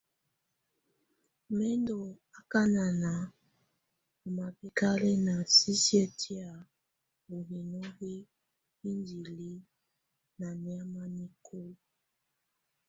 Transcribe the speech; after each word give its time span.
Mɛ̀ 1.55 1.73
ndɔ̀ 1.81 2.03
akana 2.37 2.83
ɔ́ 4.25 4.29
mabɛkalɛna 4.37 5.33
sisiǝ́ 5.55 6.05
tɛ̀á 6.19 6.51
ú 7.33 7.35
hino 7.47 7.81
hi 7.97 8.11
indili 8.89 9.51
ná 10.39 10.47
nɛ̀ámɛa 10.63 11.05
nikulǝ. 11.15 11.75